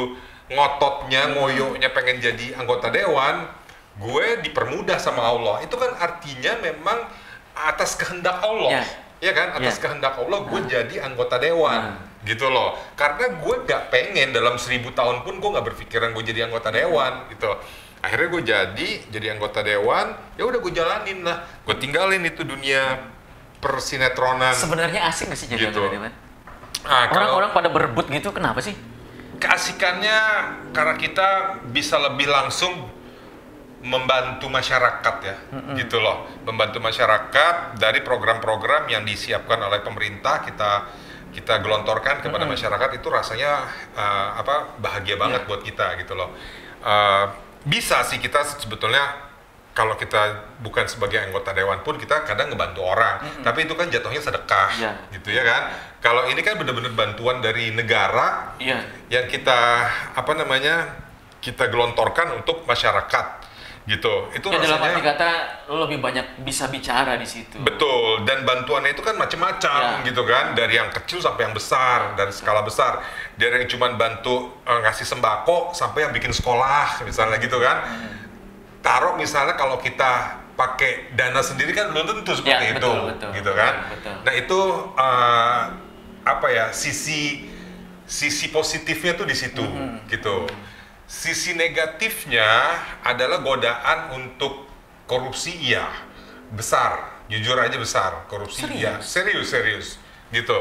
[0.48, 3.48] ngototnya, ngoyoknya pengen jadi anggota dewan,
[3.96, 5.64] gue dipermudah sama Allah.
[5.64, 7.08] Itu kan artinya memang
[7.52, 8.76] atas kehendak Allah.
[8.76, 8.84] Ya.
[9.22, 9.82] Ya kan, atas Ya.
[9.86, 12.74] kehendak Allah gue jadi anggota dewan, gitu loh.
[12.92, 17.30] Karena gue gak pengen dalam seribu tahun pun gue gak berpikiran gue jadi anggota dewan,
[17.30, 17.46] gitu.
[18.02, 21.38] Akhirnya gue jadi jadi anggota dewan, ya udah gue jalanin lah.
[21.62, 22.98] Gue tinggalin itu dunia
[23.56, 24.50] persinetronan.
[24.52, 25.78] Sebenarnya asik nggak sih jadi Gitu.
[25.78, 26.12] anggota dewan?
[26.82, 28.74] Ah, kalau- Orang-orang pada berebut gitu, kenapa sih?
[29.38, 30.18] keasikannya
[30.70, 31.28] karena kita
[31.66, 32.86] bisa lebih langsung
[33.82, 35.36] membantu masyarakat ya
[35.74, 36.30] gitu loh.
[36.46, 40.70] Membantu masyarakat dari program-program yang disiapkan oleh pemerintah kita
[41.32, 43.64] kita gelontorkan kepada masyarakat itu rasanya
[43.96, 46.30] uh, apa bahagia banget buat kita gitu loh.
[46.84, 47.26] Uh,
[47.64, 49.32] bisa sih kita sebetulnya
[49.72, 53.24] kalau kita bukan sebagai anggota dewan pun kita kadang ngebantu orang.
[53.40, 54.92] Tapi itu kan jatuhnya sedekah Iya.
[55.16, 55.62] gitu ya kan?
[56.04, 58.84] Kalau ini kan benar-benar bantuan dari negara Iya.
[59.08, 59.58] yang kita
[60.12, 60.92] apa namanya
[61.40, 63.41] kita gelontorkan untuk masyarakat
[63.84, 65.30] gitu itu Ya dalam arti rasanya kata
[65.66, 67.58] lo lebih banyak bisa bicara di situ.
[67.58, 70.06] betul dan bantuannya itu kan macam-macam Ya.
[70.06, 73.02] gitu kan dari yang kecil sampai yang besar dari skala besar
[73.34, 78.14] dari yang cuma bantu eh, ngasih sembako sampai yang bikin sekolah misalnya gitu kan Hmm.
[78.78, 83.30] taruh misalnya kalau kita pakai dana sendiri kan belum tentu seperti Ya, itu betul, betul.
[83.34, 84.14] gitu kan Betul.
[84.22, 84.60] nah itu
[84.96, 85.60] eh,
[86.22, 87.50] apa ya sisi
[88.04, 89.98] sisi positifnya tuh di situ Hmm.
[90.06, 90.46] gitu
[91.12, 92.48] sisi negatifnya
[93.04, 94.64] adalah godaan untuk
[95.04, 95.84] korupsi iya.
[96.56, 97.20] Besar.
[97.28, 98.24] Jujur aja besar.
[98.32, 98.96] Korupsi iya.
[99.04, 99.52] Serius?
[99.52, 100.00] Serius
[100.32, 100.56] gitu.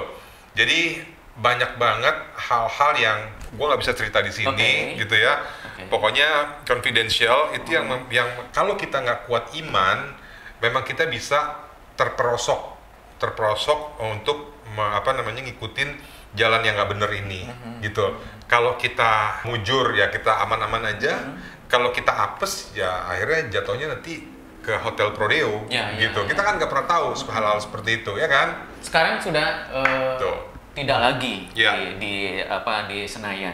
[0.52, 1.00] Jadi
[1.40, 3.20] banyak banget hal-hal yang
[3.56, 5.00] gua nggak bisa cerita di sini Oke.
[5.00, 5.40] gitu ya.
[5.72, 5.88] Oke.
[5.88, 10.12] pokoknya confidential itu yang mem- yang kalau kita nggak kuat iman
[10.60, 11.56] memang kita bisa
[11.96, 12.76] terperosok.
[13.24, 15.90] Terperosok untuk apa namanya ngikutin
[16.34, 17.80] jalan yang nggak bener ini Mhm.
[17.82, 18.06] gitu
[18.46, 21.34] kalau kita mujur ya kita aman-aman aja Mhm.
[21.68, 24.24] kalau kita apes ya akhirnya jatuhnya nanti
[24.62, 26.28] ke hotel prodeo Ya, ya, gitu ya.
[26.28, 30.38] kita kan nggak pernah tahu hal-hal seperti itu ya kan Sekarang sudah eh, Tuh.
[30.74, 31.74] tidak lagi Ya.
[31.74, 33.54] di, di apa di Senayan.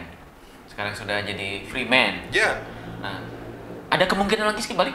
[0.66, 2.28] Sekarang sudah jadi free man.
[2.28, 2.54] ya
[2.98, 3.18] Nah,
[3.88, 4.94] ada kemungkinan lagi sih balik?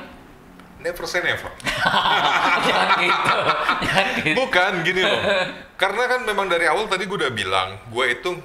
[0.79, 1.47] never say never
[2.67, 3.35] Jangan gitu.
[3.81, 4.35] Jangan gitu.
[4.35, 5.21] Bukan gini loh.
[5.83, 8.39] Karena kan memang dari awal tadi gue udah bilang, gue itu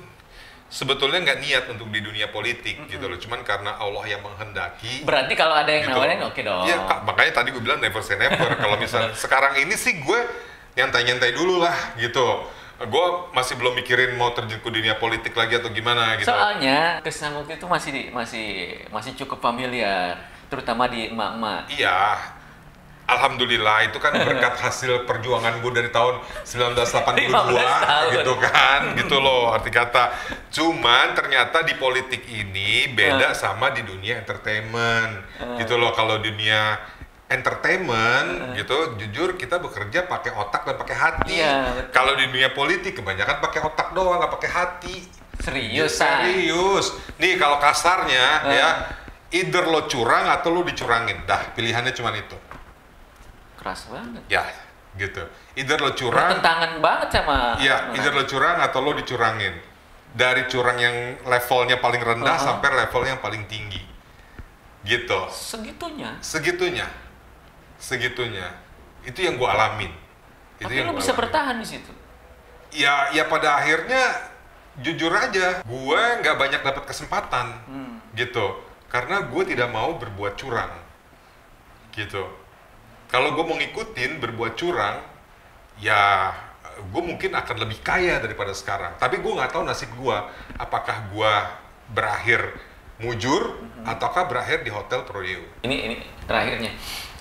[0.66, 3.14] sebetulnya nggak niat untuk di dunia politik gitu loh.
[3.14, 5.06] Cuman karena Allah yang menghendaki.
[5.06, 5.94] Berarti kalau ada yang gitu.
[5.94, 6.66] nawarin oke dong.
[6.66, 8.58] Iya, makanya tadi gue bilang never say never.
[8.58, 10.20] Kalau misalnya sekarang ini sih gue
[10.74, 12.26] nyantai-nyantai dulu lah gitu.
[12.78, 16.26] Gue masih belum mikirin mau terjun ke dunia politik lagi atau gimana gitu.
[16.26, 18.46] Soalnya kesan waktu itu masih masih
[18.90, 20.18] masih cukup familiar,
[20.50, 21.70] terutama di emak-emak.
[21.70, 22.34] Iya.
[23.08, 28.12] Alhamdulillah itu kan berkat hasil perjuangan gue dari tahun 1982 15 tahun.
[28.12, 28.80] gitu kan?
[28.94, 30.12] Gitu loh arti kata.
[30.52, 35.24] Cuman ternyata di politik ini beda sama di dunia entertainment.
[35.56, 36.76] Gitu loh kalau dunia
[37.28, 41.32] entertainment gitu jujur kita bekerja pakai otak dan pakai hati.
[41.34, 41.92] Iya, betul.
[41.92, 44.96] kalau di dunia politik kebanyakan pakai otak doang nggak pakai hati.
[45.38, 46.08] Serius, Say?
[46.24, 46.92] serius.
[47.16, 48.56] Nih kalau kasarnya Eh.
[48.56, 48.68] ya
[49.30, 51.24] either lo curang atau lo dicurangin.
[51.24, 52.34] Dah pilihannya cuma itu
[53.58, 54.22] Keras banget.
[54.28, 54.46] ya
[54.94, 55.22] gitu
[55.54, 59.54] either lo curang Bertentangan banget sama ya either lo curang atau lo dicurangin
[60.10, 62.48] dari curang yang levelnya paling rendah Uh-huh.
[62.56, 63.82] sampai level yang paling tinggi
[64.80, 66.16] gitu segitunya.
[66.18, 66.86] segitunya
[67.76, 68.48] segitunya
[69.02, 69.92] itu yang gue alamin
[70.56, 71.20] itu Tapi yang gua bisa alamin.
[71.22, 71.92] bertahan di situ.
[72.72, 74.02] ya ya pada akhirnya
[74.78, 77.94] jujur aja gue nggak banyak dapat kesempatan Hmm.
[78.12, 80.72] gitu karena gue tidak mau berbuat curang
[81.92, 82.24] gitu
[83.08, 85.00] kalau gue mau ngikutin berbuat curang
[85.80, 86.32] ya
[86.78, 90.16] gue mungkin akan lebih kaya daripada sekarang tapi gue nggak tahu nasib gue
[90.56, 91.32] apakah gue
[91.90, 92.54] berakhir
[92.98, 96.74] mujur ataukah berakhir di hotel Prodeo Ini ini terakhirnya.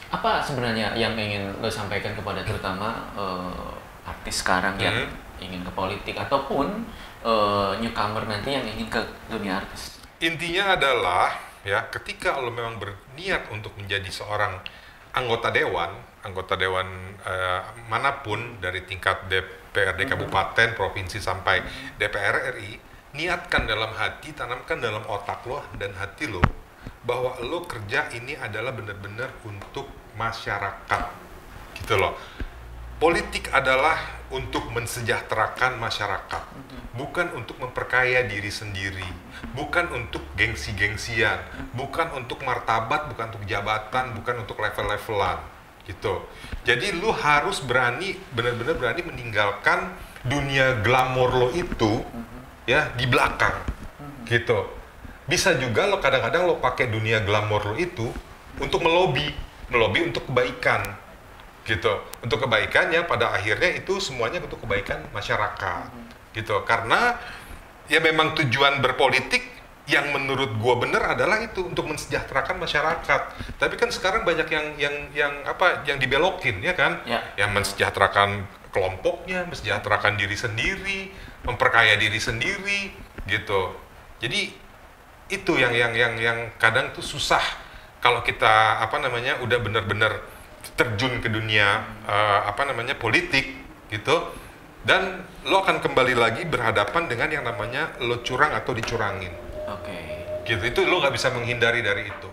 [0.09, 5.45] Apa sebenarnya yang ingin lo sampaikan kepada terutama eh, artis sekarang yang Hmm.
[5.45, 6.81] ingin ke politik ataupun
[7.21, 10.01] eh, newcomer nanti yang ingin ke dunia artis?
[10.17, 11.29] intinya adalah
[11.61, 14.57] ya ketika lo memang berniat untuk menjadi seorang
[15.17, 15.89] anggota dewan
[16.21, 16.87] anggota dewan
[17.23, 21.63] eh, mana pun dari tingkat DPRD kabupaten provinsi sampai
[21.95, 22.77] DPR RI
[23.15, 26.43] niatkan dalam hati tanamkan dalam otak lo dan hati lo
[27.07, 29.87] bahwa lo kerja ini adalah benar-benar untuk
[30.19, 31.03] masyarakat.
[31.79, 32.19] Gitu loh
[32.97, 34.01] politik adalah
[34.33, 36.43] untuk mensejahterakan masyarakat,
[36.97, 39.05] bukan untuk memperkaya diri sendiri,
[39.53, 41.37] bukan untuk gengsi-gengsian,
[41.77, 45.39] bukan untuk martabat, bukan untuk jabatan, bukan untuk level-levelan,
[45.85, 46.25] gitu.
[46.65, 49.93] Jadi lu harus berani, benar-benar berani meninggalkan
[50.25, 52.01] dunia glamor lo itu,
[52.65, 53.55] ya di belakang,
[54.25, 54.73] gitu.
[55.27, 58.09] bisa juga lo kadang-kadang lo pakai dunia glamor lo itu
[58.63, 59.27] untuk melobi,
[59.67, 61.06] melobi untuk kebaikan,
[61.67, 61.91] gitu.
[62.23, 65.91] Untuk kebaikan yang pada akhirnya itu semuanya untuk kebaikan masyarakat,
[66.31, 66.63] gitu.
[66.63, 67.19] Karena
[67.91, 69.43] ya memang tujuan berpolitik
[69.87, 73.21] yang menurut gua bener adalah itu untuk mensejahterakan masyarakat.
[73.59, 77.03] Tapi kan sekarang banyak yang yang yang apa yang dibelokin ya kan?
[77.03, 77.23] Ya.
[77.35, 80.99] Yang mensejahterakan kelompoknya, mensejahterakan diri sendiri,
[81.47, 82.91] memperkaya diri sendiri
[83.27, 83.75] gitu.
[84.19, 84.51] Jadi
[85.27, 87.43] itu yang yang yang yang kadang tuh susah
[87.99, 90.23] kalau kita apa namanya udah benar-benar
[90.75, 91.67] terjun ke dunia
[92.03, 93.53] eh, apa namanya politik
[93.87, 94.15] gitu.
[94.81, 99.33] Dan lo akan kembali lagi berhadapan dengan yang namanya lo curang atau dicurangin.
[99.67, 99.97] Oke.
[100.43, 100.63] gitu.
[100.63, 102.29] Itu lo nggak bisa menghindari dari itu.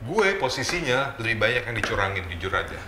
[0.00, 2.78] Gue posisinya lebih banyak yang dicurangin jujur aja.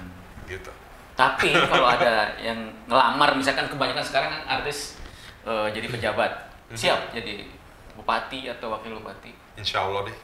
[0.46, 0.70] Gitu.
[1.18, 2.54] Tapi kalau ada yang
[2.86, 4.94] ngelamar, misalkan kebanyakan sekarang kan artis
[5.42, 6.32] eh, jadi pejabat,
[6.68, 6.76] Mhm.
[6.76, 7.48] siap jadi
[7.96, 9.32] bupati atau wakil bupati.
[9.56, 10.16] insya Allah deh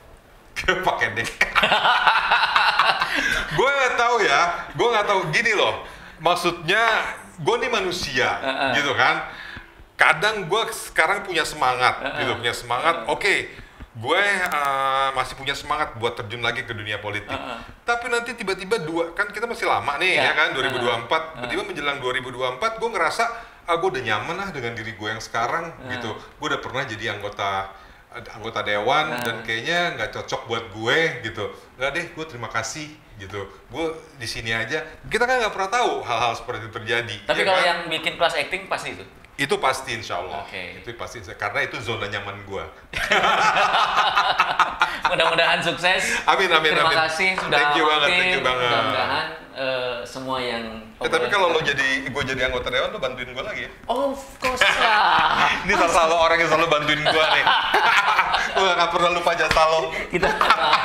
[0.57, 1.27] pakai deh.
[3.59, 4.41] Gue nggak tahu ya.
[4.75, 5.21] Gue nggak tahu.
[5.31, 5.85] Gini loh.
[6.23, 6.83] Maksudnya
[7.35, 8.71] gue nih manusia Heeh.
[8.81, 9.27] gitu kan.
[9.95, 12.33] Kadang gue sekarang punya semangat gitu.
[12.39, 13.07] Punya semangat.
[13.11, 13.51] Oke
[13.95, 17.31] gue eh, masih punya semangat buat terjun lagi ke dunia politik.
[17.31, 17.59] Heeh.
[17.87, 20.25] tapi nanti tiba-tiba dua kan kita masih lama nih Ya.
[20.25, 20.49] ya, kan?
[20.51, 21.07] 2024
[21.47, 23.23] tiba-tiba menjelang 2024 gue ngerasa
[23.71, 26.11] ah gue udah nyaman lah dengan diri gue yang sekarang gitu.
[26.43, 27.71] Gue udah pernah jadi anggota
[28.15, 29.21] anggota dewan Nah.
[29.21, 34.25] dan kayaknya nggak cocok buat gue gitu nggak deh gue terima kasih gitu gue di
[34.25, 37.67] sini aja kita kan nggak pernah tahu hal-hal seperti itu terjadi Tapi ya kalau kan?
[37.67, 39.05] yang bikin kelas acting pasti itu.
[39.35, 40.79] itu pasti insya Allah Oke.
[40.79, 42.65] itu pasti karena itu zona nyaman gue
[45.05, 46.17] Mudah-mudahan sukses.
[46.25, 46.99] Amin, amin, Terima amin.
[47.07, 48.67] kasih sudah Thank you banget, thank you banget.
[48.67, 50.63] Mudah-mudahan eh, semua yang
[50.97, 54.17] Ya, tapi kalau lo jadi gue jadi anggota dewan lo bantuin gue lagi ya Of
[54.39, 55.51] course lah.
[55.65, 57.45] ini salah satu orang yang selalu bantuin gue nih
[58.57, 60.29] gue gak pernah lupa jasa lo Kita.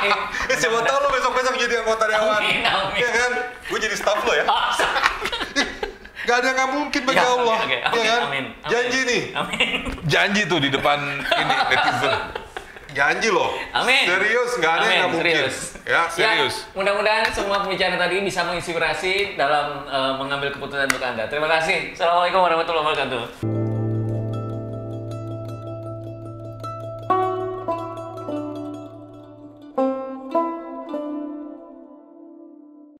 [0.50, 2.36] Eh, siapa tahu lo besok-besok jadi anggota dewan.
[2.36, 2.98] Amin, amin.
[2.98, 3.30] Ya kan?
[3.64, 4.44] Gue jadi staff lo ya.
[6.20, 7.56] Gak ada yang nggak mungkin bagi Ya, Allah.
[7.56, 7.70] oke.
[7.70, 8.20] ya Amin, kan?
[8.22, 8.44] amin, amin.
[8.66, 9.22] Janji nih.
[9.32, 9.78] Amin.
[10.04, 12.12] Janji tuh di depan ini netizen.
[12.90, 13.54] Janji loh.
[13.70, 14.04] Amin.
[14.06, 15.30] Serius, nggak ada yang mungkin.
[15.30, 15.56] serius.
[15.86, 16.66] Ya, serius.
[16.74, 21.26] mudah-mudahan semua pembicaraan tadi bisa menginspirasi dalam eh, mengambil keputusan untuk Anda.
[21.30, 21.94] Terima kasih.
[21.94, 23.69] Assalamualaikum warahmatullahi wabarakatuh.